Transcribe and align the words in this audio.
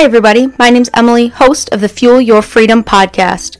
Hi, 0.00 0.06
everybody. 0.06 0.48
My 0.58 0.70
name's 0.70 0.88
Emily, 0.94 1.28
host 1.28 1.68
of 1.74 1.82
the 1.82 1.88
Fuel 1.90 2.22
Your 2.22 2.40
Freedom 2.40 2.82
podcast. 2.82 3.58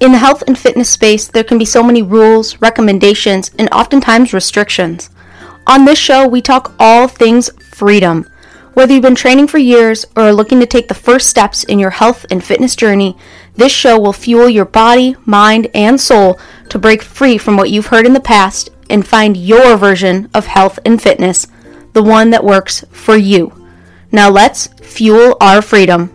In 0.00 0.12
the 0.12 0.16
health 0.16 0.42
and 0.46 0.58
fitness 0.58 0.88
space, 0.88 1.28
there 1.28 1.44
can 1.44 1.58
be 1.58 1.66
so 1.66 1.82
many 1.82 2.02
rules, 2.02 2.58
recommendations, 2.62 3.50
and 3.58 3.68
oftentimes 3.72 4.32
restrictions. 4.32 5.10
On 5.66 5.84
this 5.84 5.98
show, 5.98 6.26
we 6.26 6.40
talk 6.40 6.74
all 6.80 7.08
things 7.08 7.50
freedom. 7.60 8.26
Whether 8.72 8.94
you've 8.94 9.02
been 9.02 9.14
training 9.14 9.48
for 9.48 9.58
years 9.58 10.06
or 10.16 10.22
are 10.22 10.32
looking 10.32 10.60
to 10.60 10.66
take 10.66 10.88
the 10.88 10.94
first 10.94 11.28
steps 11.28 11.62
in 11.64 11.78
your 11.78 11.90
health 11.90 12.24
and 12.30 12.42
fitness 12.42 12.74
journey, 12.74 13.14
this 13.56 13.70
show 13.70 14.00
will 14.00 14.14
fuel 14.14 14.48
your 14.48 14.64
body, 14.64 15.14
mind, 15.26 15.68
and 15.74 16.00
soul 16.00 16.40
to 16.70 16.78
break 16.78 17.02
free 17.02 17.36
from 17.36 17.58
what 17.58 17.68
you've 17.68 17.88
heard 17.88 18.06
in 18.06 18.14
the 18.14 18.18
past 18.18 18.70
and 18.88 19.06
find 19.06 19.36
your 19.36 19.76
version 19.76 20.30
of 20.32 20.46
health 20.46 20.78
and 20.86 21.02
fitness, 21.02 21.48
the 21.92 22.02
one 22.02 22.30
that 22.30 22.44
works 22.44 22.82
for 22.92 23.14
you. 23.14 23.61
Now 24.14 24.28
let's 24.28 24.66
fuel 24.66 25.38
our 25.40 25.62
freedom. 25.62 26.10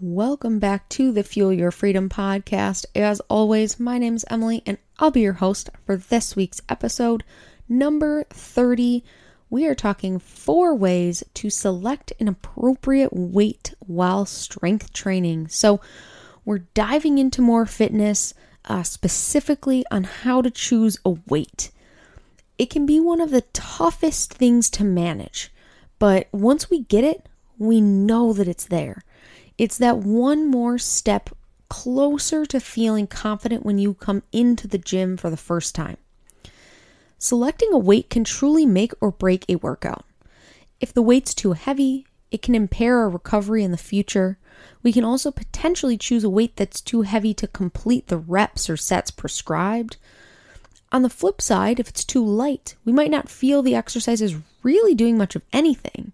Welcome 0.00 0.60
back 0.60 0.88
to 0.90 1.10
the 1.10 1.24
Fuel 1.24 1.52
Your 1.52 1.72
Freedom 1.72 2.08
podcast. 2.08 2.86
As 2.94 3.18
always, 3.28 3.80
my 3.80 3.98
name 3.98 4.14
is 4.14 4.24
Emily 4.30 4.62
and 4.64 4.78
I'll 5.00 5.10
be 5.10 5.22
your 5.22 5.32
host 5.32 5.68
for 5.84 5.96
this 5.96 6.36
week's 6.36 6.60
episode, 6.68 7.24
number 7.68 8.24
30 8.30 9.02
we 9.48 9.66
are 9.66 9.74
talking 9.74 10.18
four 10.18 10.74
ways 10.74 11.22
to 11.34 11.50
select 11.50 12.12
an 12.18 12.28
appropriate 12.28 13.12
weight 13.12 13.74
while 13.80 14.26
strength 14.26 14.92
training. 14.92 15.48
So, 15.48 15.80
we're 16.44 16.58
diving 16.74 17.18
into 17.18 17.42
more 17.42 17.66
fitness, 17.66 18.32
uh, 18.66 18.84
specifically 18.84 19.84
on 19.90 20.04
how 20.04 20.42
to 20.42 20.50
choose 20.50 20.98
a 21.04 21.10
weight. 21.26 21.70
It 22.56 22.70
can 22.70 22.86
be 22.86 23.00
one 23.00 23.20
of 23.20 23.30
the 23.30 23.42
toughest 23.52 24.32
things 24.32 24.70
to 24.70 24.84
manage, 24.84 25.52
but 25.98 26.28
once 26.32 26.70
we 26.70 26.82
get 26.82 27.04
it, 27.04 27.26
we 27.58 27.80
know 27.80 28.32
that 28.32 28.48
it's 28.48 28.66
there. 28.66 29.02
It's 29.58 29.78
that 29.78 29.98
one 29.98 30.46
more 30.46 30.78
step 30.78 31.30
closer 31.68 32.46
to 32.46 32.60
feeling 32.60 33.06
confident 33.06 33.64
when 33.64 33.78
you 33.78 33.94
come 33.94 34.22
into 34.32 34.68
the 34.68 34.78
gym 34.78 35.16
for 35.16 35.30
the 35.30 35.36
first 35.36 35.74
time. 35.74 35.96
Selecting 37.18 37.72
a 37.72 37.78
weight 37.78 38.10
can 38.10 38.24
truly 38.24 38.66
make 38.66 38.92
or 39.00 39.10
break 39.10 39.44
a 39.48 39.56
workout. 39.56 40.04
If 40.80 40.92
the 40.92 41.02
weight's 41.02 41.32
too 41.32 41.52
heavy, 41.52 42.06
it 42.30 42.42
can 42.42 42.54
impair 42.54 42.98
our 42.98 43.08
recovery 43.08 43.64
in 43.64 43.70
the 43.70 43.78
future. 43.78 44.38
We 44.82 44.92
can 44.92 45.04
also 45.04 45.30
potentially 45.30 45.96
choose 45.96 46.24
a 46.24 46.30
weight 46.30 46.56
that's 46.56 46.80
too 46.80 47.02
heavy 47.02 47.32
to 47.34 47.46
complete 47.46 48.08
the 48.08 48.18
reps 48.18 48.68
or 48.68 48.76
sets 48.76 49.10
prescribed. 49.10 49.96
On 50.92 51.02
the 51.02 51.08
flip 51.08 51.40
side, 51.40 51.80
if 51.80 51.88
it's 51.88 52.04
too 52.04 52.24
light, 52.24 52.76
we 52.84 52.92
might 52.92 53.10
not 53.10 53.28
feel 53.28 53.62
the 53.62 53.74
exercise 53.74 54.20
is 54.20 54.36
really 54.62 54.94
doing 54.94 55.16
much 55.16 55.34
of 55.34 55.42
anything. 55.52 56.12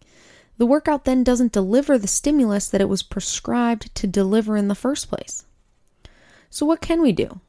The 0.59 0.67
workout 0.67 1.05
then 1.05 1.25
doesn't 1.25 1.53
deliver 1.53 1.99
the 1.99 2.07
stimulus 2.07 2.69
that 2.69 2.81
it 2.81 2.89
was 2.89 3.03
prescribed 3.03 3.93
to 3.97 4.07
deliver 4.07 4.57
in 4.57 4.69
the 4.69 4.75
first 4.75 5.09
place. 5.09 5.45
So, 6.51 6.65
what 6.65 6.81
can 6.81 7.03
we 7.03 7.13
do? 7.13 7.41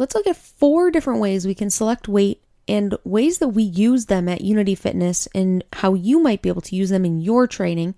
Let's 0.00 0.14
look 0.14 0.26
at 0.26 0.36
four 0.36 0.90
different 0.90 1.20
ways 1.20 1.46
we 1.46 1.54
can 1.54 1.68
select 1.68 2.08
weight 2.08 2.40
and 2.66 2.96
ways 3.04 3.36
that 3.36 3.48
we 3.48 3.62
use 3.62 4.06
them 4.06 4.30
at 4.30 4.40
Unity 4.40 4.74
Fitness 4.74 5.28
and 5.34 5.62
how 5.74 5.92
you 5.92 6.20
might 6.20 6.40
be 6.40 6.48
able 6.48 6.62
to 6.62 6.74
use 6.74 6.88
them 6.88 7.04
in 7.04 7.20
your 7.20 7.46
training 7.46 7.94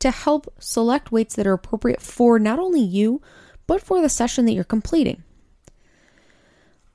to 0.00 0.10
help 0.10 0.52
select 0.58 1.12
weights 1.12 1.36
that 1.36 1.46
are 1.46 1.52
appropriate 1.52 2.02
for 2.02 2.40
not 2.40 2.58
only 2.58 2.80
you, 2.80 3.22
but 3.68 3.80
for 3.80 4.02
the 4.02 4.08
session 4.08 4.46
that 4.46 4.52
you're 4.52 4.64
completing. 4.64 5.22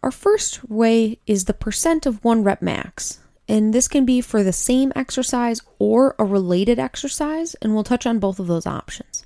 Our 0.03 0.11
first 0.11 0.69
way 0.69 1.19
is 1.25 1.45
the 1.45 1.53
percent 1.53 2.05
of 2.05 2.21
one 2.25 2.43
rep 2.43 2.61
max. 2.61 3.21
And 3.47 3.73
this 3.73 3.87
can 3.87 4.03
be 4.03 4.19
for 4.19 4.43
the 4.43 4.51
same 4.51 4.91
exercise 4.93 5.61
or 5.79 6.15
a 6.19 6.25
related 6.25 6.79
exercise, 6.79 7.55
and 7.61 7.73
we'll 7.73 7.85
touch 7.85 8.05
on 8.05 8.19
both 8.19 8.41
of 8.41 8.47
those 8.47 8.67
options. 8.67 9.25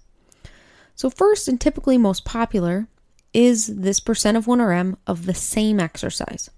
So, 0.93 1.09
first 1.09 1.47
and 1.47 1.59
typically 1.59 1.97
most 1.97 2.23
popular 2.23 2.87
is 3.33 3.67
this 3.67 3.99
percent 3.99 4.37
of 4.37 4.45
1RM 4.45 4.97
of 5.07 5.25
the 5.25 5.33
same 5.33 5.79
exercise. 5.79 6.49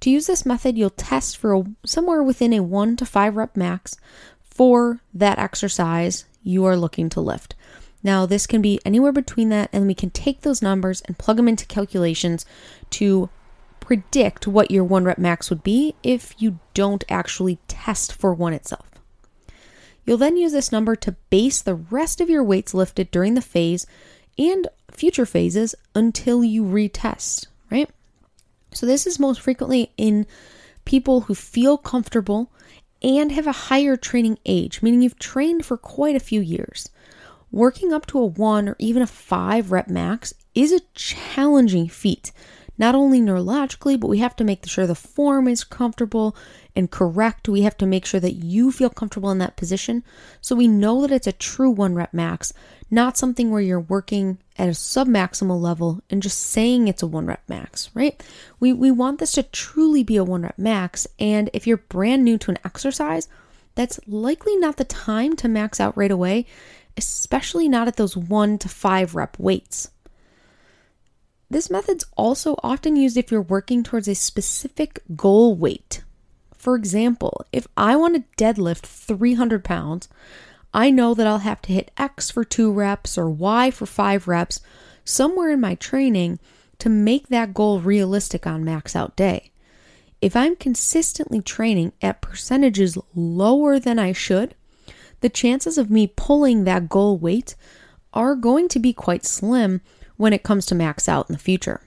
To 0.00 0.10
use 0.10 0.26
this 0.26 0.44
method, 0.44 0.76
you'll 0.76 0.90
test 0.90 1.36
for 1.36 1.54
a, 1.54 1.64
somewhere 1.84 2.22
within 2.22 2.52
a 2.52 2.60
1 2.60 2.96
to 2.96 3.06
5 3.06 3.36
rep 3.36 3.56
max 3.56 3.96
for 4.42 5.00
that 5.14 5.38
exercise 5.38 6.24
you 6.42 6.64
are 6.64 6.76
looking 6.76 7.08
to 7.10 7.20
lift. 7.20 7.54
Now, 8.02 8.26
this 8.26 8.46
can 8.48 8.60
be 8.60 8.80
anywhere 8.84 9.12
between 9.12 9.48
that, 9.50 9.70
and 9.72 9.86
we 9.86 9.94
can 9.94 10.10
take 10.10 10.40
those 10.40 10.60
numbers 10.60 11.02
and 11.02 11.18
plug 11.18 11.36
them 11.36 11.46
into 11.46 11.66
calculations 11.66 12.44
to 12.90 13.30
predict 13.78 14.46
what 14.46 14.70
your 14.70 14.84
1 14.84 15.04
rep 15.04 15.18
max 15.18 15.50
would 15.50 15.62
be 15.62 15.94
if 16.02 16.34
you 16.38 16.58
don't 16.74 17.04
actually 17.08 17.58
test 17.68 18.12
for 18.12 18.34
one 18.34 18.52
itself. 18.52 18.90
You'll 20.04 20.18
then 20.18 20.36
use 20.36 20.52
this 20.52 20.72
number 20.72 20.96
to 20.96 21.16
base 21.30 21.62
the 21.62 21.76
rest 21.76 22.20
of 22.20 22.28
your 22.28 22.42
weights 22.42 22.74
lifted 22.74 23.10
during 23.10 23.34
the 23.34 23.40
phase 23.40 23.86
and 24.38 24.68
future 24.90 25.26
phases 25.26 25.74
until 25.94 26.44
you 26.44 26.64
retest, 26.64 27.46
right? 27.70 27.90
So, 28.72 28.86
this 28.86 29.06
is 29.06 29.18
most 29.18 29.40
frequently 29.40 29.92
in 29.96 30.26
people 30.84 31.22
who 31.22 31.34
feel 31.34 31.76
comfortable 31.76 32.50
and 33.02 33.32
have 33.32 33.46
a 33.46 33.52
higher 33.52 33.96
training 33.96 34.38
age, 34.46 34.82
meaning 34.82 35.02
you've 35.02 35.18
trained 35.18 35.64
for 35.64 35.76
quite 35.76 36.16
a 36.16 36.20
few 36.20 36.40
years. 36.40 36.88
Working 37.50 37.92
up 37.92 38.06
to 38.06 38.18
a 38.18 38.26
one 38.26 38.68
or 38.68 38.76
even 38.78 39.02
a 39.02 39.06
five 39.06 39.72
rep 39.72 39.88
max 39.88 40.32
is 40.54 40.72
a 40.72 40.80
challenging 40.94 41.88
feat 41.88 42.32
not 42.78 42.94
only 42.94 43.20
neurologically, 43.20 43.98
but 43.98 44.08
we 44.08 44.18
have 44.18 44.34
to 44.36 44.44
make 44.44 44.66
sure 44.66 44.86
the 44.86 44.94
form 44.94 45.46
is 45.46 45.64
comfortable 45.64 46.34
and 46.74 46.90
correct. 46.90 47.48
We 47.48 47.62
have 47.62 47.76
to 47.78 47.86
make 47.86 48.04
sure 48.06 48.20
that 48.20 48.32
you 48.32 48.72
feel 48.72 48.90
comfortable 48.90 49.30
in 49.30 49.38
that 49.38 49.56
position. 49.56 50.02
So 50.40 50.56
we 50.56 50.68
know 50.68 51.02
that 51.02 51.12
it's 51.12 51.26
a 51.26 51.32
true 51.32 51.70
one 51.70 51.94
rep 51.94 52.14
max, 52.14 52.52
not 52.90 53.16
something 53.16 53.50
where 53.50 53.60
you're 53.60 53.80
working 53.80 54.38
at 54.56 54.68
a 54.68 54.74
sub 54.74 55.08
maximal 55.08 55.60
level 55.60 56.00
and 56.10 56.22
just 56.22 56.38
saying 56.38 56.88
it's 56.88 57.02
a 57.02 57.06
one 57.06 57.26
rep 57.26 57.42
max, 57.48 57.90
right? 57.94 58.22
We, 58.60 58.72
we 58.72 58.90
want 58.90 59.18
this 59.18 59.32
to 59.32 59.42
truly 59.42 60.02
be 60.02 60.16
a 60.16 60.24
one 60.24 60.42
rep 60.42 60.58
max. 60.58 61.06
And 61.18 61.50
if 61.52 61.66
you're 61.66 61.76
brand 61.78 62.24
new 62.24 62.38
to 62.38 62.50
an 62.50 62.58
exercise, 62.64 63.28
that's 63.74 64.00
likely 64.06 64.56
not 64.56 64.76
the 64.76 64.84
time 64.84 65.36
to 65.36 65.48
max 65.48 65.80
out 65.80 65.96
right 65.96 66.10
away, 66.10 66.46
especially 66.96 67.68
not 67.68 67.88
at 67.88 67.96
those 67.96 68.16
one 68.16 68.58
to 68.58 68.68
five 68.68 69.14
rep 69.14 69.38
weights. 69.38 69.90
This 71.50 71.70
method's 71.70 72.06
also 72.16 72.56
often 72.62 72.96
used 72.96 73.18
if 73.18 73.30
you're 73.30 73.42
working 73.42 73.82
towards 73.82 74.08
a 74.08 74.14
specific 74.14 75.02
goal 75.14 75.54
weight. 75.54 76.02
For 76.62 76.76
example, 76.76 77.44
if 77.50 77.66
I 77.76 77.96
want 77.96 78.14
to 78.14 78.44
deadlift 78.44 78.82
300 78.82 79.64
pounds, 79.64 80.08
I 80.72 80.92
know 80.92 81.12
that 81.12 81.26
I'll 81.26 81.38
have 81.38 81.60
to 81.62 81.72
hit 81.72 81.90
X 81.98 82.30
for 82.30 82.44
two 82.44 82.70
reps 82.70 83.18
or 83.18 83.28
Y 83.28 83.72
for 83.72 83.84
five 83.84 84.28
reps 84.28 84.60
somewhere 85.04 85.50
in 85.50 85.60
my 85.60 85.74
training 85.74 86.38
to 86.78 86.88
make 86.88 87.26
that 87.26 87.52
goal 87.52 87.80
realistic 87.80 88.46
on 88.46 88.64
max 88.64 88.94
out 88.94 89.16
day. 89.16 89.50
If 90.20 90.36
I'm 90.36 90.54
consistently 90.54 91.40
training 91.40 91.94
at 92.00 92.22
percentages 92.22 92.96
lower 93.12 93.80
than 93.80 93.98
I 93.98 94.12
should, 94.12 94.54
the 95.18 95.28
chances 95.28 95.78
of 95.78 95.90
me 95.90 96.12
pulling 96.14 96.62
that 96.62 96.88
goal 96.88 97.18
weight 97.18 97.56
are 98.12 98.36
going 98.36 98.68
to 98.68 98.78
be 98.78 98.92
quite 98.92 99.24
slim 99.24 99.80
when 100.16 100.32
it 100.32 100.44
comes 100.44 100.66
to 100.66 100.76
max 100.76 101.08
out 101.08 101.28
in 101.28 101.32
the 101.32 101.40
future. 101.40 101.80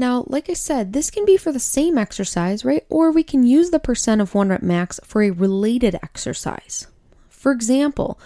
Now, 0.00 0.24
like 0.28 0.48
I 0.48 0.54
said, 0.54 0.92
this 0.92 1.10
can 1.10 1.24
be 1.24 1.36
for 1.36 1.50
the 1.50 1.58
same 1.58 1.98
exercise, 1.98 2.64
right? 2.64 2.86
Or 2.88 3.10
we 3.10 3.24
can 3.24 3.44
use 3.44 3.70
the 3.70 3.80
percent 3.80 4.20
of 4.20 4.32
one 4.32 4.48
rep 4.48 4.62
max 4.62 5.00
for 5.02 5.22
a 5.22 5.30
related 5.30 5.96
exercise. 5.96 6.86
For 7.28 7.50
example, 7.50 8.18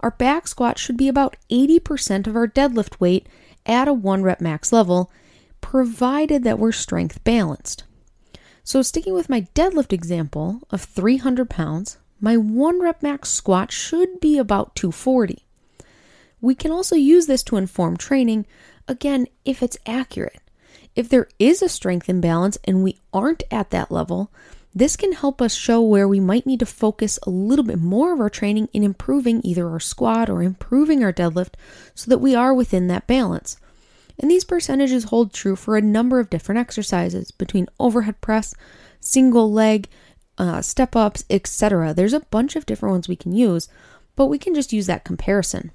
our 0.00 0.10
back 0.10 0.48
squat 0.48 0.78
should 0.78 0.96
be 0.96 1.06
about 1.06 1.36
80% 1.50 2.26
of 2.26 2.34
our 2.34 2.48
deadlift 2.48 2.98
weight 2.98 3.28
at 3.66 3.88
a 3.88 3.92
one 3.92 4.22
rep 4.22 4.40
max 4.40 4.72
level, 4.72 5.12
provided 5.60 6.44
that 6.44 6.58
we're 6.58 6.72
strength 6.72 7.22
balanced. 7.24 7.84
So, 8.64 8.80
sticking 8.80 9.12
with 9.12 9.28
my 9.28 9.42
deadlift 9.54 9.92
example 9.92 10.60
of 10.70 10.82
300 10.82 11.50
pounds, 11.50 11.98
my 12.20 12.38
one 12.38 12.80
rep 12.80 13.02
max 13.02 13.28
squat 13.28 13.70
should 13.70 14.20
be 14.20 14.38
about 14.38 14.74
240. 14.76 15.44
We 16.40 16.54
can 16.54 16.70
also 16.70 16.96
use 16.96 17.26
this 17.26 17.42
to 17.44 17.56
inform 17.56 17.96
training, 17.96 18.46
again, 18.86 19.26
if 19.44 19.62
it's 19.62 19.78
accurate. 19.84 20.40
If 20.98 21.08
there 21.08 21.28
is 21.38 21.62
a 21.62 21.68
strength 21.68 22.08
imbalance 22.08 22.58
and 22.64 22.82
we 22.82 22.98
aren't 23.12 23.44
at 23.52 23.70
that 23.70 23.92
level, 23.92 24.32
this 24.74 24.96
can 24.96 25.12
help 25.12 25.40
us 25.40 25.54
show 25.54 25.80
where 25.80 26.08
we 26.08 26.18
might 26.18 26.44
need 26.44 26.58
to 26.58 26.66
focus 26.66 27.20
a 27.22 27.30
little 27.30 27.64
bit 27.64 27.78
more 27.78 28.12
of 28.12 28.18
our 28.18 28.28
training 28.28 28.68
in 28.72 28.82
improving 28.82 29.40
either 29.44 29.68
our 29.68 29.78
squat 29.78 30.28
or 30.28 30.42
improving 30.42 31.04
our 31.04 31.12
deadlift 31.12 31.52
so 31.94 32.08
that 32.08 32.18
we 32.18 32.34
are 32.34 32.52
within 32.52 32.88
that 32.88 33.06
balance. 33.06 33.58
And 34.18 34.28
these 34.28 34.42
percentages 34.42 35.04
hold 35.04 35.32
true 35.32 35.54
for 35.54 35.76
a 35.76 35.80
number 35.80 36.18
of 36.18 36.30
different 36.30 36.58
exercises 36.58 37.30
between 37.30 37.68
overhead 37.78 38.20
press, 38.20 38.52
single 38.98 39.52
leg, 39.52 39.88
uh, 40.36 40.62
step 40.62 40.96
ups, 40.96 41.24
etc. 41.30 41.94
There's 41.94 42.12
a 42.12 42.26
bunch 42.26 42.56
of 42.56 42.66
different 42.66 42.94
ones 42.94 43.06
we 43.06 43.14
can 43.14 43.32
use, 43.32 43.68
but 44.16 44.26
we 44.26 44.36
can 44.36 44.52
just 44.52 44.72
use 44.72 44.88
that 44.88 45.04
comparison. 45.04 45.70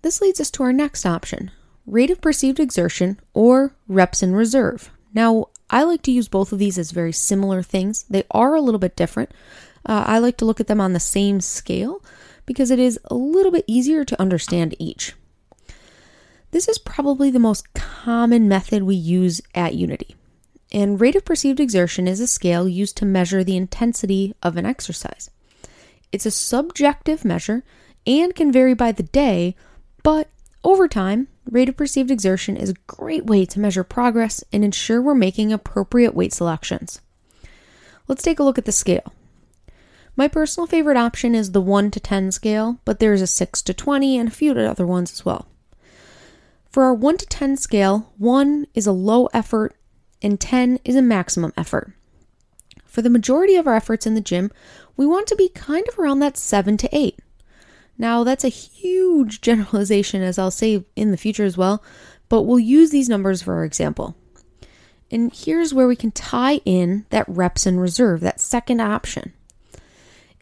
This 0.00 0.22
leads 0.22 0.40
us 0.40 0.50
to 0.52 0.62
our 0.62 0.72
next 0.72 1.04
option 1.04 1.50
rate 1.86 2.10
of 2.10 2.20
perceived 2.20 2.60
exertion 2.60 3.18
or 3.34 3.74
reps 3.88 4.22
in 4.22 4.34
reserve. 4.34 4.90
Now, 5.14 5.48
I 5.70 5.82
like 5.84 6.02
to 6.02 6.12
use 6.12 6.28
both 6.28 6.52
of 6.52 6.58
these 6.58 6.78
as 6.78 6.90
very 6.90 7.12
similar 7.12 7.62
things. 7.62 8.04
They 8.08 8.24
are 8.30 8.54
a 8.54 8.60
little 8.60 8.78
bit 8.78 8.96
different. 8.96 9.30
Uh, 9.84 10.04
I 10.06 10.18
like 10.18 10.36
to 10.38 10.44
look 10.44 10.60
at 10.60 10.66
them 10.66 10.80
on 10.80 10.92
the 10.92 11.00
same 11.00 11.40
scale 11.40 12.02
because 12.46 12.70
it 12.70 12.78
is 12.78 12.98
a 13.06 13.14
little 13.14 13.50
bit 13.50 13.64
easier 13.66 14.04
to 14.04 14.20
understand 14.20 14.74
each. 14.78 15.14
This 16.50 16.68
is 16.68 16.78
probably 16.78 17.30
the 17.30 17.38
most 17.38 17.72
common 17.72 18.48
method 18.48 18.82
we 18.82 18.94
use 18.94 19.40
at 19.54 19.74
Unity. 19.74 20.14
And 20.70 21.00
rate 21.00 21.16
of 21.16 21.24
perceived 21.24 21.60
exertion 21.60 22.06
is 22.06 22.20
a 22.20 22.26
scale 22.26 22.68
used 22.68 22.96
to 22.98 23.04
measure 23.04 23.42
the 23.42 23.56
intensity 23.56 24.34
of 24.42 24.56
an 24.56 24.66
exercise. 24.66 25.30
It's 26.12 26.26
a 26.26 26.30
subjective 26.30 27.24
measure 27.24 27.64
and 28.06 28.34
can 28.34 28.52
vary 28.52 28.74
by 28.74 28.92
the 28.92 29.02
day, 29.02 29.56
but 30.02 30.28
over 30.64 30.88
time, 30.88 31.28
rate 31.50 31.68
of 31.68 31.76
perceived 31.76 32.10
exertion 32.10 32.56
is 32.56 32.70
a 32.70 32.74
great 32.86 33.26
way 33.26 33.44
to 33.46 33.60
measure 33.60 33.84
progress 33.84 34.42
and 34.52 34.64
ensure 34.64 35.02
we're 35.02 35.14
making 35.14 35.52
appropriate 35.52 36.14
weight 36.14 36.32
selections. 36.32 37.00
Let's 38.08 38.22
take 38.22 38.38
a 38.38 38.42
look 38.42 38.58
at 38.58 38.64
the 38.64 38.72
scale. 38.72 39.12
My 40.14 40.28
personal 40.28 40.66
favorite 40.66 40.96
option 40.96 41.34
is 41.34 41.52
the 41.52 41.60
1 41.60 41.90
to 41.92 42.00
10 42.00 42.32
scale, 42.32 42.78
but 42.84 42.98
there's 42.98 43.22
a 43.22 43.26
6 43.26 43.62
to 43.62 43.74
20 43.74 44.18
and 44.18 44.28
a 44.28 44.32
few 44.32 44.52
other 44.52 44.86
ones 44.86 45.12
as 45.12 45.24
well. 45.24 45.48
For 46.68 46.84
our 46.84 46.94
1 46.94 47.18
to 47.18 47.26
10 47.26 47.56
scale, 47.56 48.12
1 48.18 48.66
is 48.74 48.86
a 48.86 48.92
low 48.92 49.26
effort 49.32 49.74
and 50.20 50.38
10 50.38 50.80
is 50.84 50.96
a 50.96 51.02
maximum 51.02 51.52
effort. 51.56 51.92
For 52.84 53.02
the 53.02 53.10
majority 53.10 53.56
of 53.56 53.66
our 53.66 53.74
efforts 53.74 54.06
in 54.06 54.14
the 54.14 54.20
gym, 54.20 54.50
we 54.96 55.06
want 55.06 55.26
to 55.28 55.36
be 55.36 55.48
kind 55.48 55.86
of 55.88 55.98
around 55.98 56.18
that 56.20 56.36
7 56.36 56.76
to 56.76 56.88
8. 56.92 57.18
Now, 57.98 58.24
that's 58.24 58.44
a 58.44 58.48
huge 58.48 59.40
generalization, 59.40 60.22
as 60.22 60.38
I'll 60.38 60.50
say 60.50 60.84
in 60.96 61.10
the 61.10 61.16
future 61.16 61.44
as 61.44 61.56
well, 61.56 61.82
but 62.28 62.42
we'll 62.42 62.58
use 62.58 62.90
these 62.90 63.08
numbers 63.08 63.42
for 63.42 63.54
our 63.54 63.64
example. 63.64 64.16
And 65.10 65.32
here's 65.32 65.74
where 65.74 65.86
we 65.86 65.96
can 65.96 66.10
tie 66.10 66.62
in 66.64 67.04
that 67.10 67.28
reps 67.28 67.66
in 67.66 67.78
reserve, 67.78 68.20
that 68.20 68.40
second 68.40 68.80
option. 68.80 69.34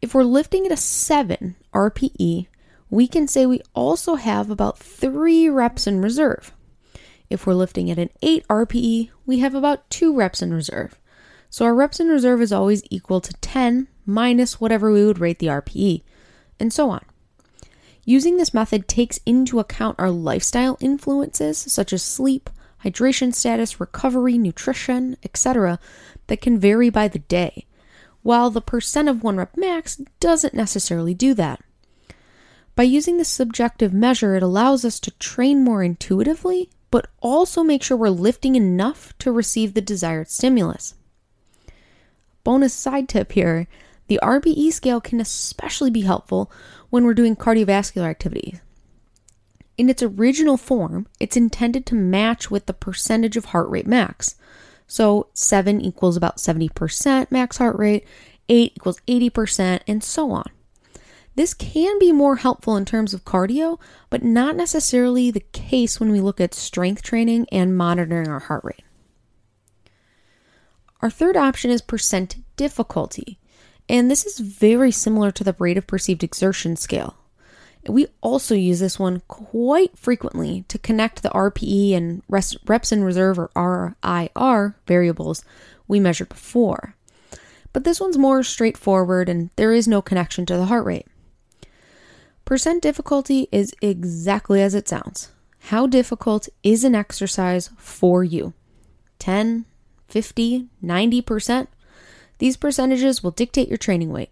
If 0.00 0.14
we're 0.14 0.22
lifting 0.22 0.64
at 0.64 0.72
a 0.72 0.76
7 0.76 1.56
RPE, 1.74 2.46
we 2.88 3.08
can 3.08 3.28
say 3.28 3.46
we 3.46 3.60
also 3.74 4.14
have 4.14 4.48
about 4.48 4.78
3 4.78 5.48
reps 5.48 5.86
in 5.86 6.00
reserve. 6.00 6.52
If 7.28 7.46
we're 7.46 7.54
lifting 7.54 7.90
at 7.90 7.98
an 7.98 8.10
8 8.22 8.46
RPE, 8.48 9.10
we 9.26 9.40
have 9.40 9.54
about 9.54 9.90
2 9.90 10.16
reps 10.16 10.40
in 10.40 10.54
reserve. 10.54 10.98
So 11.50 11.64
our 11.64 11.74
reps 11.74 12.00
in 12.00 12.08
reserve 12.08 12.40
is 12.40 12.52
always 12.52 12.82
equal 12.90 13.20
to 13.20 13.32
10 13.34 13.88
minus 14.06 14.60
whatever 14.60 14.92
we 14.92 15.04
would 15.04 15.18
rate 15.18 15.40
the 15.40 15.48
RPE, 15.48 16.02
and 16.58 16.72
so 16.72 16.90
on. 16.90 17.04
Using 18.10 18.38
this 18.38 18.52
method 18.52 18.88
takes 18.88 19.20
into 19.24 19.60
account 19.60 20.00
our 20.00 20.10
lifestyle 20.10 20.76
influences 20.80 21.56
such 21.56 21.92
as 21.92 22.02
sleep, 22.02 22.50
hydration 22.84 23.32
status, 23.32 23.78
recovery, 23.78 24.36
nutrition, 24.36 25.16
etc., 25.22 25.78
that 26.26 26.40
can 26.40 26.58
vary 26.58 26.90
by 26.90 27.06
the 27.06 27.20
day, 27.20 27.66
while 28.22 28.50
the 28.50 28.60
percent 28.60 29.08
of 29.08 29.22
one 29.22 29.36
rep 29.36 29.56
max 29.56 29.94
doesn't 30.18 30.54
necessarily 30.54 31.14
do 31.14 31.34
that. 31.34 31.62
By 32.74 32.82
using 32.82 33.16
this 33.16 33.28
subjective 33.28 33.94
measure, 33.94 34.34
it 34.34 34.42
allows 34.42 34.84
us 34.84 34.98
to 34.98 35.12
train 35.12 35.62
more 35.62 35.84
intuitively, 35.84 36.68
but 36.90 37.06
also 37.20 37.62
make 37.62 37.84
sure 37.84 37.96
we're 37.96 38.08
lifting 38.08 38.56
enough 38.56 39.16
to 39.18 39.30
receive 39.30 39.74
the 39.74 39.80
desired 39.80 40.28
stimulus. 40.28 40.94
Bonus 42.42 42.74
side 42.74 43.08
tip 43.08 43.30
here 43.30 43.68
the 44.10 44.18
RPE 44.24 44.72
scale 44.72 45.00
can 45.00 45.20
especially 45.20 45.88
be 45.88 46.00
helpful 46.00 46.50
when 46.88 47.04
we're 47.04 47.14
doing 47.14 47.36
cardiovascular 47.36 48.10
activities. 48.10 48.58
In 49.78 49.88
its 49.88 50.02
original 50.02 50.56
form, 50.56 51.06
it's 51.20 51.36
intended 51.36 51.86
to 51.86 51.94
match 51.94 52.50
with 52.50 52.66
the 52.66 52.74
percentage 52.74 53.36
of 53.36 53.44
heart 53.46 53.68
rate 53.68 53.86
max. 53.86 54.34
So 54.88 55.28
7 55.34 55.80
equals 55.80 56.16
about 56.16 56.38
70% 56.38 57.30
max 57.30 57.58
heart 57.58 57.78
rate, 57.78 58.04
8 58.48 58.72
equals 58.74 59.00
80%, 59.06 59.82
and 59.86 60.02
so 60.02 60.32
on. 60.32 60.50
This 61.36 61.54
can 61.54 61.96
be 62.00 62.10
more 62.10 62.34
helpful 62.34 62.76
in 62.76 62.84
terms 62.84 63.14
of 63.14 63.24
cardio, 63.24 63.78
but 64.10 64.24
not 64.24 64.56
necessarily 64.56 65.30
the 65.30 65.44
case 65.52 66.00
when 66.00 66.10
we 66.10 66.20
look 66.20 66.40
at 66.40 66.52
strength 66.52 67.02
training 67.02 67.46
and 67.52 67.76
monitoring 67.76 68.26
our 68.26 68.40
heart 68.40 68.64
rate. 68.64 68.82
Our 71.00 71.10
third 71.10 71.36
option 71.36 71.70
is 71.70 71.80
percent 71.80 72.38
difficulty. 72.56 73.38
And 73.90 74.08
this 74.08 74.24
is 74.24 74.38
very 74.38 74.92
similar 74.92 75.32
to 75.32 75.42
the 75.42 75.56
rate 75.58 75.76
of 75.76 75.88
perceived 75.88 76.22
exertion 76.22 76.76
scale. 76.76 77.16
We 77.88 78.06
also 78.20 78.54
use 78.54 78.78
this 78.78 79.00
one 79.00 79.20
quite 79.26 79.98
frequently 79.98 80.64
to 80.68 80.78
connect 80.78 81.24
the 81.24 81.30
RPE 81.30 81.96
and 81.96 82.22
reps 82.28 82.92
in 82.92 83.02
reserve 83.02 83.36
or 83.36 83.50
RIR 84.04 84.76
variables 84.86 85.44
we 85.88 85.98
measured 85.98 86.28
before. 86.28 86.94
But 87.72 87.82
this 87.82 88.00
one's 88.00 88.16
more 88.16 88.44
straightforward 88.44 89.28
and 89.28 89.50
there 89.56 89.72
is 89.72 89.88
no 89.88 90.00
connection 90.00 90.46
to 90.46 90.56
the 90.56 90.66
heart 90.66 90.84
rate. 90.84 91.08
Percent 92.44 92.84
difficulty 92.84 93.48
is 93.50 93.74
exactly 93.82 94.62
as 94.62 94.76
it 94.76 94.86
sounds. 94.86 95.32
How 95.64 95.88
difficult 95.88 96.48
is 96.62 96.84
an 96.84 96.94
exercise 96.94 97.70
for 97.76 98.22
you? 98.22 98.52
10, 99.18 99.64
50, 100.06 100.68
90%? 100.80 101.66
These 102.40 102.56
percentages 102.56 103.22
will 103.22 103.32
dictate 103.32 103.68
your 103.68 103.76
training 103.76 104.08
weight. 104.08 104.30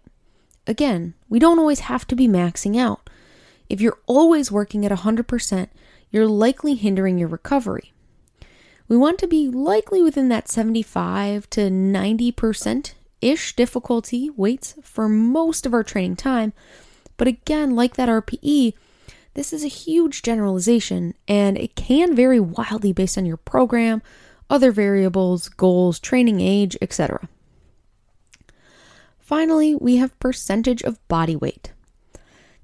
Again, 0.65 1.13
we 1.29 1.37
don't 1.37 1.59
always 1.59 1.81
have 1.81 2.07
to 2.07 2.15
be 2.15 2.27
maxing 2.27 2.75
out. 2.75 3.07
If 3.69 3.81
you're 3.81 3.99
always 4.07 4.51
working 4.51 4.83
at 4.83 4.91
100%, 4.91 5.67
you're 6.09 6.25
likely 6.25 6.73
hindering 6.73 7.19
your 7.19 7.27
recovery. 7.27 7.93
We 8.87 8.97
want 8.97 9.19
to 9.19 9.27
be 9.27 9.47
likely 9.47 10.01
within 10.01 10.27
that 10.29 10.49
75 10.49 11.47
to 11.51 11.69
90% 11.69 12.93
ish 13.21 13.55
difficulty 13.55 14.31
weights 14.31 14.73
for 14.81 15.07
most 15.07 15.67
of 15.67 15.73
our 15.75 15.83
training 15.83 16.15
time. 16.15 16.53
But 17.15 17.27
again, 17.27 17.75
like 17.75 17.95
that 17.95 18.09
RPE, 18.09 18.73
this 19.35 19.53
is 19.53 19.63
a 19.63 19.67
huge 19.67 20.23
generalization 20.23 21.13
and 21.27 21.59
it 21.59 21.75
can 21.75 22.15
vary 22.15 22.39
wildly 22.39 22.91
based 22.91 23.19
on 23.19 23.27
your 23.27 23.37
program, 23.37 24.01
other 24.49 24.71
variables, 24.71 25.47
goals, 25.47 25.99
training 25.99 26.41
age, 26.41 26.75
etc. 26.81 27.29
Finally, 29.29 29.75
we 29.75 29.97
have 29.97 30.19
percentage 30.19 30.81
of 30.81 31.07
body 31.07 31.35
weight. 31.35 31.71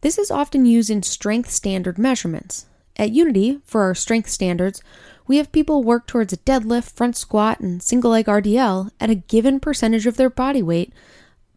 This 0.01 0.17
is 0.17 0.31
often 0.31 0.65
used 0.65 0.89
in 0.89 1.03
strength 1.03 1.51
standard 1.51 2.00
measurements. 2.00 2.65
At 2.95 3.12
Unity, 3.12 3.60
for 3.65 3.84
our 3.84 3.93
strength 3.93 4.31
standards, 4.31 4.81
we 5.27 5.38
have 5.38 5.51
people 5.51 5.84
work 5.84 6.07
towards 6.07 6.34
a 6.34 6.38
deadlift, 6.38 6.89
front 6.89 7.17
squat, 7.17 7.60
and 7.60 7.84
single 7.84 8.10
leg 8.10 8.25
RDL 8.25 8.89
at 9.00 9.12
a 9.12 9.22
given 9.29 9.60
percentage 9.60 10.07
of 10.07 10.17
their 10.17 10.31
body 10.31 10.63
weight 10.63 10.91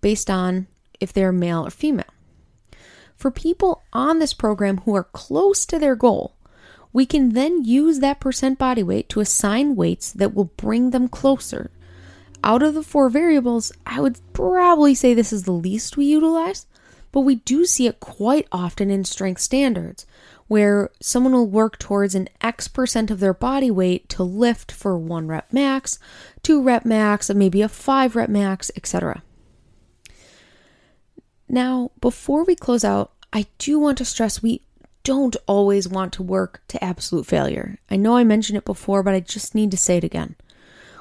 based 0.03 0.29
on 0.29 0.67
if 1.00 1.11
they're 1.11 1.33
male 1.33 1.67
or 1.67 1.71
female. 1.71 2.12
For 3.17 3.31
people 3.31 3.85
on 3.95 4.19
this 4.19 4.35
program 4.35 4.83
who 4.85 4.95
are 4.95 5.05
close 5.05 5.65
to 5.65 5.79
their 5.79 5.97
goal, 5.97 6.35
we 6.93 7.07
can 7.07 7.31
then 7.31 7.65
use 7.65 8.00
that 8.00 8.21
percent 8.21 8.59
body 8.59 8.83
weight 8.83 9.09
to 9.09 9.21
assign 9.21 9.75
weights 9.75 10.12
that 10.12 10.35
will 10.35 10.53
bring 10.59 10.91
them 10.91 11.09
closer 11.09 11.71
out 12.45 12.62
of 12.62 12.75
the 12.75 12.83
four 12.83 13.09
variables, 13.11 13.73
I 13.87 14.00
would 14.00 14.18
probably 14.33 14.95
say 14.95 15.14
this 15.14 15.33
is 15.33 15.45
the 15.45 15.52
least 15.52 15.97
we 15.97 16.07
utilize, 16.07 16.66
but 17.12 17.21
we 17.21 17.37
do 17.37 17.64
see 17.64 17.87
it 17.87 18.00
quite 18.00 18.47
often 18.52 18.90
in 18.90 19.04
strength 19.04 19.40
standards, 19.40 20.07
where 20.47 20.90
someone 21.00 21.33
will 21.33 21.47
work 21.47 21.78
towards 21.78 22.14
an 22.14 22.28
X 22.40 22.68
percent 22.68 23.11
of 23.11 23.21
their 23.21 23.35
body 23.35 23.71
weight 23.71 24.09
to 24.11 24.23
lift 24.23 24.73
for 24.73 24.99
one 24.99 25.28
rep 25.28 25.52
max, 25.52 25.99
two 26.42 26.62
rep 26.62 26.85
max, 26.85 27.30
maybe 27.30 27.62
a 27.62 27.68
five 27.68 28.16
rep 28.16 28.28
max, 28.28 28.71
etc. 28.76 29.23
Now, 31.49 31.90
before 32.00 32.45
we 32.45 32.54
close 32.54 32.85
out, 32.85 33.12
I 33.33 33.47
do 33.59 33.78
want 33.78 33.99
to 33.99 34.04
stress 34.04 34.42
we 34.42 34.62
don't 35.02 35.37
always 35.47 35.88
want 35.88 36.12
to 36.14 36.23
work 36.23 36.61
to 36.68 36.83
absolute 36.85 37.26
failure. 37.26 37.78
I 37.90 37.97
know 37.97 38.16
I 38.16 38.25
mentioned 38.25 38.59
it 38.59 38.64
before, 38.64 39.02
but 39.02 39.14
I 39.14 39.21
just 39.21 39.54
need 39.54 39.71
to 39.71 39.76
say 39.76 39.97
it 39.97 40.04
again. 40.04 40.37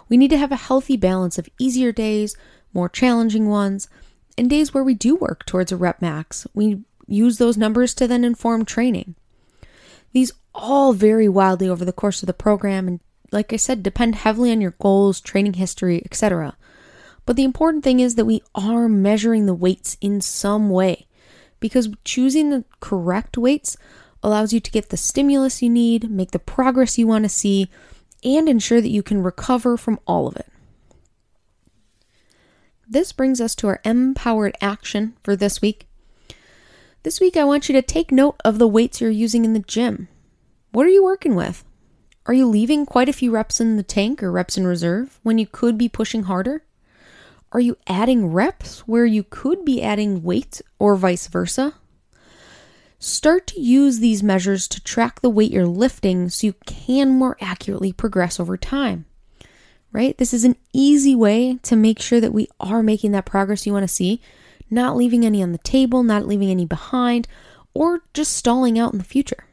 We 0.10 0.18
need 0.18 0.30
to 0.30 0.38
have 0.38 0.52
a 0.52 0.58
healthy 0.58 0.98
balance 0.98 1.38
of 1.38 1.50
easier 1.60 1.92
days, 1.92 2.36
more 2.74 2.90
challenging 2.90 3.50
ones, 3.50 3.88
and 4.38 4.50
days 4.50 4.74
where 4.74 4.84
we 4.84 4.94
do 4.94 5.16
work 5.16 5.46
towards 5.46 5.72
a 5.72 5.78
rep 5.78 6.02
max. 6.02 6.46
We 6.54 6.82
use 7.08 7.38
those 7.38 7.58
numbers 7.58 7.94
to 7.96 8.08
then 8.08 8.24
inform 8.24 8.66
training. 8.66 9.16
These 10.14 10.32
all 10.54 10.94
vary 10.94 11.30
wildly 11.30 11.70
over 11.70 11.86
the 11.86 11.94
course 11.94 12.22
of 12.22 12.28
the 12.28 12.34
program 12.34 12.88
and 12.88 13.00
like 13.32 13.52
I 13.52 13.58
said 13.58 13.84
depend 13.84 14.16
heavily 14.16 14.52
on 14.52 14.62
your 14.62 14.76
goals, 14.80 15.20
training 15.20 15.54
history, 15.54 16.02
etc. 16.06 16.56
But 17.26 17.36
the 17.36 17.44
important 17.44 17.84
thing 17.84 18.00
is 18.00 18.16
that 18.16 18.26
we 18.26 18.42
are 18.56 18.88
measuring 18.88 19.46
the 19.46 19.54
weights 19.54 19.98
in 20.00 20.22
some 20.22 20.70
way 20.70 21.08
because 21.60 21.90
choosing 22.04 22.50
the 22.50 22.64
correct 22.80 23.38
weights 23.38 23.78
allows 24.24 24.54
you 24.54 24.60
to 24.60 24.72
get 24.72 24.90
the 24.90 24.98
stimulus 24.98 25.62
you 25.62 25.70
need, 25.70 26.10
make 26.10 26.32
the 26.32 26.40
progress 26.40 26.98
you 26.98 27.06
want 27.06 27.26
to 27.26 27.30
see, 27.30 27.70
and 28.24 28.50
ensure 28.50 28.82
that 28.82 28.90
you 28.90 29.04
can 29.04 29.24
recover 29.24 29.78
from 29.78 30.00
all 30.06 30.28
of 30.28 30.36
it. 30.36 30.48
This 32.88 33.12
brings 33.12 33.42
us 33.42 33.54
to 33.56 33.68
our 33.68 33.82
empowered 33.84 34.56
action 34.62 35.16
for 35.24 35.36
this 35.36 35.62
week. 35.62 35.88
This 37.04 37.20
week, 37.20 37.38
I 37.38 37.44
want 37.44 37.70
you 37.70 37.74
to 37.74 37.82
take 37.82 38.12
note 38.12 38.40
of 38.44 38.60
the 38.60 38.68
weights 38.68 39.02
you're 39.02 39.10
using 39.10 39.46
in 39.46 39.54
the 39.54 39.60
gym. 39.60 40.08
What 40.72 40.86
are 40.86 40.90
you 40.90 41.04
working 41.04 41.36
with? 41.36 41.64
Are 42.26 42.34
you 42.34 42.46
leaving 42.46 42.86
quite 42.86 43.08
a 43.08 43.14
few 43.14 43.32
reps 43.32 43.62
in 43.62 43.78
the 43.78 43.84
tank 43.84 44.22
or 44.22 44.32
reps 44.32 44.58
in 44.58 44.68
reserve 44.68 45.20
when 45.24 45.38
you 45.38 45.48
could 45.48 45.78
be 45.78 45.88
pushing 45.88 46.24
harder? 46.24 46.64
Are 47.52 47.62
you 47.62 47.78
adding 47.88 48.34
reps 48.34 48.88
where 48.88 49.06
you 49.06 49.24
could 49.24 49.64
be 49.64 49.82
adding 49.82 50.24
weight 50.24 50.62
or 50.80 50.96
vice 50.96 51.28
versa? 51.28 51.76
Start 53.00 53.48
to 53.48 53.62
use 53.62 54.00
these 54.00 54.24
measures 54.24 54.68
to 54.70 54.84
track 54.84 55.22
the 55.22 55.30
weight 55.30 55.52
you're 55.52 55.68
lifting 55.68 56.30
so 56.30 56.48
you 56.48 56.54
can 56.66 57.10
more 57.10 57.38
accurately 57.40 57.94
progress 57.94 58.40
over 58.40 58.58
time. 58.58 59.06
Right? 59.92 60.18
This 60.18 60.34
is 60.34 60.44
an 60.44 60.56
easy 60.74 61.16
way 61.16 61.60
to 61.64 61.76
make 61.76 62.00
sure 62.00 62.20
that 62.20 62.34
we 62.34 62.48
are 62.60 62.84
making 62.84 63.12
that 63.12 63.26
progress 63.26 63.66
you 63.66 63.74
want 63.74 63.84
to 63.84 63.88
see, 63.88 64.22
not 64.70 64.98
leaving 64.98 65.26
any 65.26 65.42
on 65.42 65.52
the 65.52 65.58
table, 65.60 66.04
not 66.04 66.28
leaving 66.28 66.52
any 66.52 66.66
behind, 66.66 67.28
or 67.74 68.02
just 68.14 68.34
stalling 68.34 68.78
out 68.78 68.92
in 68.92 69.00
the 69.00 69.06
future. 69.06 69.46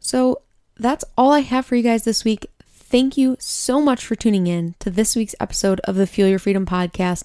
So, 0.00 0.42
that's 0.76 1.04
all 1.16 1.32
I 1.32 1.40
have 1.40 1.66
for 1.66 1.76
you 1.76 1.82
guys 1.82 2.04
this 2.04 2.24
week. 2.24 2.46
Thank 2.66 3.16
you 3.16 3.36
so 3.38 3.80
much 3.82 4.04
for 4.04 4.14
tuning 4.14 4.46
in 4.46 4.74
to 4.78 4.90
this 4.90 5.14
week's 5.14 5.34
episode 5.40 5.80
of 5.80 5.96
the 5.96 6.06
Fuel 6.06 6.28
Your 6.28 6.38
Freedom 6.38 6.64
podcast. 6.64 7.24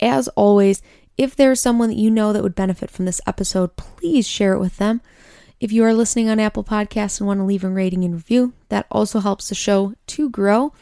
As 0.00 0.26
always, 0.28 0.82
if 1.16 1.34
there's 1.34 1.60
someone 1.60 1.88
that 1.88 1.98
you 1.98 2.10
know 2.10 2.32
that 2.32 2.42
would 2.42 2.54
benefit 2.54 2.90
from 2.90 3.04
this 3.04 3.20
episode, 3.26 3.76
please 3.76 4.26
share 4.26 4.52
it 4.52 4.60
with 4.60 4.76
them. 4.76 5.00
If 5.58 5.72
you 5.72 5.84
are 5.84 5.94
listening 5.94 6.28
on 6.28 6.38
Apple 6.38 6.64
Podcasts 6.64 7.18
and 7.18 7.26
want 7.26 7.40
to 7.40 7.44
leave 7.44 7.64
a 7.64 7.68
rating 7.68 8.04
and 8.04 8.14
review, 8.14 8.52
that 8.68 8.86
also 8.90 9.20
helps 9.20 9.48
the 9.48 9.54
show 9.54 9.94
to 10.08 10.28
grow. 10.28 10.72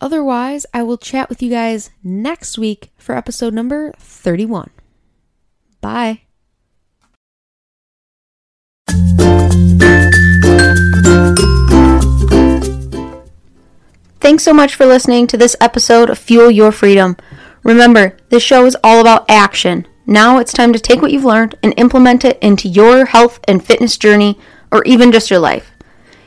Otherwise, 0.00 0.64
I 0.72 0.82
will 0.82 0.96
chat 0.96 1.28
with 1.28 1.42
you 1.42 1.50
guys 1.50 1.90
next 2.02 2.56
week 2.56 2.90
for 2.96 3.16
episode 3.16 3.52
number 3.52 3.92
31. 3.98 4.70
Bye. 5.80 6.22
Thanks 14.20 14.44
so 14.44 14.52
much 14.54 14.74
for 14.74 14.86
listening 14.86 15.26
to 15.28 15.36
this 15.36 15.56
episode 15.60 16.10
of 16.10 16.18
Fuel 16.18 16.50
Your 16.50 16.70
Freedom. 16.70 17.16
Remember, 17.62 18.16
this 18.28 18.42
show 18.42 18.64
is 18.66 18.76
all 18.82 19.00
about 19.00 19.28
action. 19.28 19.86
Now 20.06 20.38
it's 20.38 20.52
time 20.52 20.72
to 20.72 20.78
take 20.78 21.02
what 21.02 21.12
you've 21.12 21.24
learned 21.24 21.56
and 21.62 21.74
implement 21.76 22.24
it 22.24 22.38
into 22.42 22.68
your 22.68 23.06
health 23.06 23.40
and 23.46 23.64
fitness 23.64 23.96
journey, 23.96 24.38
or 24.72 24.82
even 24.84 25.12
just 25.12 25.30
your 25.30 25.40
life. 25.40 25.72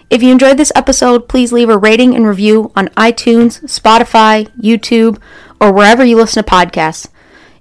If 0.09 0.21
you 0.21 0.31
enjoyed 0.31 0.57
this 0.57 0.71
episode, 0.75 1.27
please 1.27 1.51
leave 1.51 1.69
a 1.69 1.77
rating 1.77 2.15
and 2.15 2.27
review 2.27 2.71
on 2.75 2.89
iTunes, 2.89 3.63
Spotify, 3.63 4.47
YouTube, 4.57 5.19
or 5.59 5.71
wherever 5.73 6.05
you 6.05 6.17
listen 6.17 6.43
to 6.43 6.49
podcasts. 6.49 7.07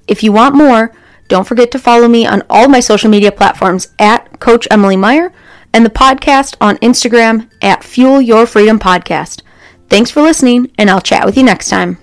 If 0.06 0.22
you 0.22 0.32
want 0.32 0.54
more, 0.54 0.92
don't 1.28 1.46
forget 1.46 1.70
to 1.70 1.78
follow 1.78 2.08
me 2.08 2.26
on 2.26 2.42
all 2.50 2.68
my 2.68 2.80
social 2.80 3.08
media 3.08 3.32
platforms 3.32 3.88
at 3.98 4.38
Coach 4.38 4.68
Emily 4.70 4.96
Meyer 4.96 5.32
and 5.72 5.86
the 5.86 5.90
podcast 5.90 6.56
on 6.60 6.76
Instagram 6.78 7.48
at 7.62 7.82
Fuel 7.84 8.20
Your 8.20 8.44
Freedom 8.44 8.78
Podcast. 8.78 9.40
Thanks 9.88 10.10
for 10.10 10.20
listening, 10.20 10.70
and 10.76 10.90
I'll 10.90 11.00
chat 11.00 11.24
with 11.24 11.38
you 11.38 11.44
next 11.44 11.70
time. 11.70 12.01